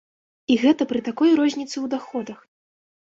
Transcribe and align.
І 0.53 0.55
гэта 0.63 0.87
пры 0.93 1.01
такой 1.09 1.35
розніцы 1.43 1.73
ў 1.73 1.93
даходах! 1.95 2.39